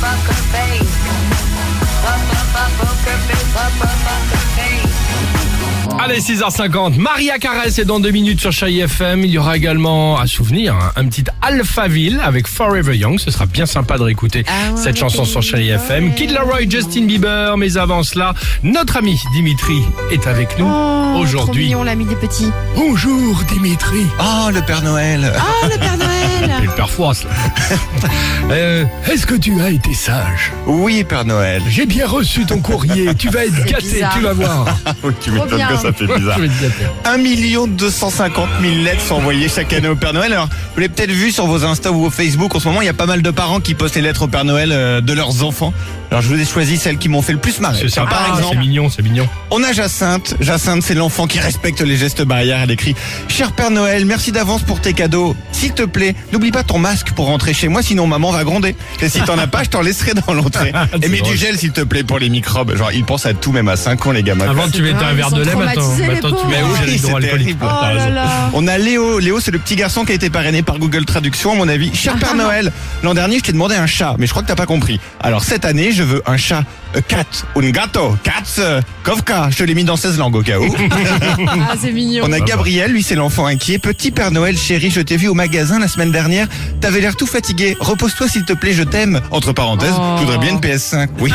Face. 0.00 0.18
Face. 0.52 1.00
Face. 4.56 4.90
Allez, 6.02 6.20
6h50. 6.20 6.96
Maria 6.98 7.38
Carès 7.38 7.78
est 7.78 7.84
dans 7.84 8.00
deux 8.00 8.10
minutes 8.10 8.40
sur 8.40 8.50
Chai 8.52 8.78
FM. 8.78 9.22
Il 9.24 9.30
y 9.30 9.36
aura 9.36 9.58
également 9.58 10.18
à 10.18 10.26
souvenir 10.26 10.74
hein, 10.74 10.92
un 10.96 11.06
petit 11.06 11.24
Alphaville 11.42 12.18
avec 12.24 12.46
Forever 12.46 12.96
Young. 12.96 13.18
Ce 13.18 13.30
sera 13.30 13.44
bien 13.44 13.66
sympa 13.66 13.98
de 13.98 14.04
réécouter 14.04 14.44
Ah 14.48 14.74
cette 14.76 14.96
chanson 14.96 15.26
sur 15.26 15.42
Chai. 15.42 15.66
FM. 15.66 16.14
Kid 16.14 16.30
Laroi, 16.30 16.60
Justin 16.68 17.04
Bieber. 17.04 17.58
Mais 17.58 17.76
avant 17.76 18.02
cela, 18.02 18.32
notre 18.62 18.96
ami 18.96 19.20
Dimitri 19.34 19.82
est 20.10 20.26
avec 20.26 20.58
nous 20.58 20.66
Oh, 20.66 21.12
Trop 21.12 21.22
aujourd'hui. 21.22 21.64
mignon 21.64 21.82
l'ami 21.82 22.06
des 22.06 22.14
petits. 22.16 22.50
Bonjour 22.76 23.42
Dimitri. 23.52 24.06
Oh, 24.20 24.48
le 24.54 24.62
Père 24.62 24.80
Noël 24.82 25.30
Oh 25.36 25.66
le 25.70 25.76
Père 25.78 25.96
Noël 25.98 25.99
le 26.70 26.76
père 26.76 26.90
Froisse, 26.90 27.24
là. 27.24 27.30
Euh, 28.50 28.84
Est-ce 29.08 29.26
que 29.26 29.36
tu 29.36 29.60
as 29.60 29.70
été 29.70 29.94
sage 29.94 30.50
Oui, 30.66 31.04
Père 31.04 31.24
Noël. 31.24 31.62
J'ai 31.68 31.86
bien 31.86 32.04
reçu 32.08 32.44
ton 32.46 32.58
courrier. 32.58 33.14
Tu 33.14 33.28
vas 33.28 33.44
être 33.44 33.64
gâté, 33.64 33.80
bizarre. 33.92 34.12
tu 34.14 34.20
vas 34.22 34.32
voir. 34.32 34.66
Oui, 35.04 35.12
tu 35.20 35.30
Trop 35.30 35.46
bien. 35.46 35.68
ça 35.76 35.92
fait 35.92 36.06
bizarre. 36.06 36.36
Je 36.38 36.42
vais 36.42 36.48
te 36.48 36.62
gâter. 36.62 36.84
1 37.04 37.66
250 37.68 38.48
000 38.60 38.74
lettres 38.82 39.02
sont 39.02 39.14
envoyées 39.16 39.48
chaque 39.48 39.72
année 39.72 39.86
au 39.88 39.94
Père 39.94 40.12
Noël. 40.12 40.32
Alors, 40.32 40.48
vous 40.80 40.84
l'avez 40.84 40.94
peut-être 40.94 41.10
vu 41.12 41.30
sur 41.30 41.44
vos 41.46 41.62
Insta 41.66 41.92
ou 41.92 42.00
vos 42.04 42.10
Facebook. 42.10 42.54
En 42.54 42.58
ce 42.58 42.66
moment, 42.66 42.80
il 42.80 42.86
y 42.86 42.88
a 42.88 42.94
pas 42.94 43.04
mal 43.04 43.20
de 43.20 43.30
parents 43.30 43.60
qui 43.60 43.74
postent 43.74 43.96
les 43.96 44.00
lettres 44.00 44.22
au 44.22 44.28
Père 44.28 44.46
Noël 44.46 44.70
euh, 44.72 45.02
de 45.02 45.12
leurs 45.12 45.44
enfants. 45.44 45.74
Alors, 46.10 46.22
je 46.22 46.28
vous 46.28 46.40
ai 46.40 46.44
choisi 46.46 46.78
celles 46.78 46.96
qui 46.96 47.10
m'ont 47.10 47.20
fait 47.20 47.34
le 47.34 47.38
plus 47.38 47.60
marrer. 47.60 47.78
C'est 47.82 47.90
sympa, 47.90 48.10
Par 48.12 48.26
c'est 48.32 48.38
exemple, 48.40 48.58
mignon, 48.60 48.88
c'est 48.88 49.02
mignon. 49.02 49.28
on 49.50 49.62
a 49.62 49.72
Jacinthe. 49.72 50.34
Jacinthe, 50.40 50.82
c'est 50.82 50.94
l'enfant 50.94 51.26
qui 51.26 51.38
respecte 51.38 51.82
les 51.82 51.98
gestes 51.98 52.22
barrières. 52.22 52.60
Elle 52.62 52.70
écrit 52.70 52.96
Cher 53.28 53.52
Père 53.52 53.70
Noël, 53.70 54.06
merci 54.06 54.32
d'avance 54.32 54.62
pour 54.62 54.80
tes 54.80 54.94
cadeaux. 54.94 55.36
S'il 55.52 55.72
te 55.72 55.82
plaît, 55.82 56.14
n'oublie 56.32 56.50
pas 56.50 56.62
ton 56.64 56.78
masque 56.78 57.10
pour 57.12 57.26
rentrer 57.26 57.52
chez 57.52 57.68
moi, 57.68 57.82
sinon 57.82 58.06
maman 58.06 58.32
va 58.32 58.42
gronder. 58.42 58.74
Et 59.02 59.08
si 59.10 59.20
t'en 59.20 59.36
as 59.38 59.46
pas, 59.46 59.62
je 59.64 59.68
t'en 59.68 59.82
laisserai 59.82 60.14
dans 60.26 60.32
l'entrée. 60.32 60.72
C'est 60.92 61.04
Et 61.04 61.08
mets 61.10 61.18
drôle. 61.18 61.32
du 61.32 61.36
gel, 61.38 61.58
s'il 61.58 61.72
te 61.72 61.82
plaît, 61.82 62.02
pour 62.04 62.18
les 62.18 62.30
microbes. 62.30 62.74
Genre, 62.74 62.90
ils 62.90 63.04
pensent 63.04 63.26
à 63.26 63.34
tout, 63.34 63.52
même 63.52 63.68
à 63.68 63.76
5 63.76 64.06
ans, 64.06 64.12
les 64.12 64.22
gamins. 64.22 64.48
Avant, 64.48 64.68
tu 64.68 64.80
mettais 64.82 65.04
un 65.04 65.12
verre 65.12 65.30
de 65.30 65.42
lait, 65.42 65.54
maintenant, 65.54 65.94
tu 65.94 66.00
mets 66.02 66.16
pauvres. 66.16 66.44
au 66.44 66.76
gel 66.76 66.88
Oui, 66.88 66.98
c'est 66.98 67.06
hydroalcoolique. 67.08 67.56
Oh 67.60 67.64
là 68.10 68.50
On 68.54 68.66
a 68.66 68.78
Léo. 68.78 69.18
Léo, 69.18 69.38
c'est 69.38 69.50
le 69.50 69.58
petit 69.58 69.76
garçon 69.76 70.04
qui 70.04 70.12
a 70.12 70.14
été 70.14 70.30
parrainé 70.30 70.62
par 70.62 70.69
Google 70.78 71.04
Traduction, 71.04 71.52
à 71.52 71.54
mon 71.56 71.68
avis. 71.68 71.94
Cher 71.94 72.14
Père 72.16 72.34
Noël, 72.36 72.72
l'an 73.02 73.14
dernier, 73.14 73.38
je 73.38 73.42
t'ai 73.44 73.52
demandé 73.52 73.74
un 73.74 73.86
chat, 73.86 74.14
mais 74.18 74.26
je 74.26 74.30
crois 74.30 74.42
que 74.42 74.48
t'as 74.48 74.54
pas 74.56 74.66
compris. 74.66 75.00
Alors, 75.20 75.44
cette 75.44 75.64
année, 75.64 75.92
je 75.92 76.02
veux 76.02 76.22
un 76.26 76.36
chat, 76.36 76.64
a 76.94 77.00
cat, 77.02 77.24
un 77.56 77.70
gato, 77.70 78.16
cats, 78.22 78.32
euh, 78.58 78.80
kovka. 79.04 79.48
Je 79.50 79.56
te 79.58 79.62
l'ai 79.64 79.74
mis 79.74 79.84
dans 79.84 79.96
16 79.96 80.18
langues 80.18 80.36
au 80.36 80.42
cas 80.42 80.58
où. 80.58 80.74
Ah 81.62 81.74
c'est 81.80 81.92
mignon. 81.92 82.24
On 82.26 82.32
a 82.32 82.40
Gabriel, 82.40 82.92
lui, 82.92 83.02
c'est 83.02 83.14
l'enfant 83.14 83.46
inquiet. 83.46 83.78
Petit 83.78 84.10
Père 84.10 84.30
Noël, 84.30 84.56
chéri, 84.56 84.90
je 84.90 85.00
t'ai 85.00 85.16
vu 85.16 85.28
au 85.28 85.34
magasin 85.34 85.78
la 85.78 85.88
semaine 85.88 86.10
dernière. 86.12 86.46
T'avais 86.80 87.00
l'air 87.00 87.16
tout 87.16 87.26
fatigué. 87.26 87.76
Repose-toi, 87.80 88.28
s'il 88.28 88.44
te 88.44 88.52
plaît, 88.52 88.72
je 88.72 88.82
t'aime. 88.82 89.20
Entre 89.30 89.52
parenthèses, 89.52 89.92
Oh. 89.96 90.14
je 90.16 90.22
voudrais 90.22 90.38
bien 90.38 90.50
une 90.50 90.60
PS5. 90.60 91.08
Oui. 91.20 91.32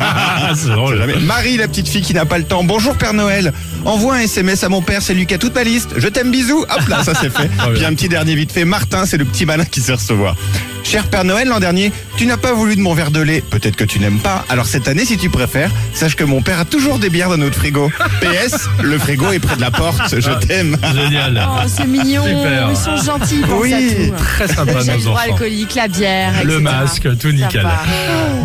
Ah, 0.00 0.52
c'est 0.54 0.68
drôle. 0.68 0.98
Jamais. 0.98 1.14
Marie, 1.20 1.56
la 1.56 1.68
petite 1.68 1.88
fille 1.88 2.02
qui 2.02 2.14
n'a 2.14 2.24
pas 2.24 2.38
le 2.38 2.44
temps. 2.44 2.64
Bonjour 2.64 2.96
Père 2.96 3.14
Noël. 3.14 3.52
Envoie 3.84 4.14
un 4.16 4.20
SMS 4.20 4.64
à 4.64 4.68
mon 4.68 4.82
père, 4.82 5.02
c'est 5.02 5.14
lui 5.14 5.26
qui 5.26 5.34
a 5.34 5.38
toute 5.38 5.54
ma 5.54 5.64
liste. 5.64 5.90
Je 5.96 6.08
t'aime, 6.08 6.30
bisous. 6.30 6.62
Hop 6.62 6.88
là, 6.88 7.02
ça 7.04 7.12
c'est 7.20 7.30
fait. 7.30 7.48
bien. 7.48 7.72
Puis 7.74 7.84
un 7.84 7.94
petit 7.94 8.08
dernier 8.08 8.34
vite 8.34 8.52
fait. 8.52 8.63
Martin, 8.64 9.06
c'est 9.06 9.16
le 9.16 9.24
petit 9.24 9.46
malin 9.46 9.64
qui 9.64 9.80
sait 9.80 9.92
recevoir. 9.92 10.36
Cher 10.82 11.04
Père 11.06 11.24
Noël, 11.24 11.48
l'an 11.48 11.60
dernier, 11.60 11.92
tu 12.16 12.26
n'as 12.26 12.36
pas 12.36 12.52
voulu 12.52 12.76
de 12.76 12.80
mon 12.80 12.92
verre 12.94 13.10
de 13.10 13.20
lait. 13.20 13.42
Peut-être 13.48 13.74
que 13.76 13.84
tu 13.84 13.98
n'aimes 14.00 14.18
pas. 14.18 14.44
Alors 14.50 14.66
cette 14.66 14.86
année, 14.86 15.04
si 15.06 15.16
tu 15.16 15.30
préfères, 15.30 15.70
sache 15.94 16.14
que 16.14 16.24
mon 16.24 16.42
père 16.42 16.58
a 16.60 16.64
toujours 16.66 16.98
des 16.98 17.08
bières 17.08 17.30
dans 17.30 17.38
notre 17.38 17.56
frigo. 17.56 17.90
PS, 18.20 18.68
le 18.82 18.98
frigo 18.98 19.32
est 19.32 19.38
près 19.38 19.56
de 19.56 19.62
la 19.62 19.70
porte. 19.70 20.20
Je 20.20 20.30
t'aime. 20.46 20.76
Génial. 20.94 21.42
Oh 21.48 21.62
c'est 21.66 21.86
mignon. 21.86 22.22
Super. 22.24 22.68
Ils 22.70 22.76
sont 22.76 22.96
gentils 22.96 23.40
ils 23.46 23.52
Oui, 23.54 23.72
à 23.72 23.78
tout. 23.78 24.14
Très 24.24 24.48
sympa, 24.48 24.72
nos 24.72 24.80
enfants. 24.80 24.98
hydroalcoolique, 24.98 25.74
la 25.74 25.88
bière, 25.88 26.32
Le 26.44 26.58
etc. 26.58 26.62
masque, 26.62 27.18
tout 27.18 27.32
nickel. 27.32 27.62
Sympa. 27.62 27.82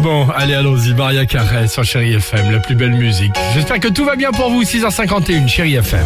Bon, 0.02 0.28
allez, 0.30 0.54
allons-y. 0.54 0.94
Maria 0.94 1.26
Carré 1.26 1.68
sur 1.68 1.84
Chéri 1.84 2.14
FM, 2.14 2.52
la 2.52 2.60
plus 2.60 2.76
belle 2.76 2.94
musique. 2.94 3.34
J'espère 3.54 3.80
que 3.82 3.90
tout 3.90 4.06
va 4.06 4.16
bien 4.16 4.32
pour 4.32 4.50
vous. 4.50 4.64
6h51, 4.64 5.48
Chéri 5.48 5.76
FM. 5.76 6.06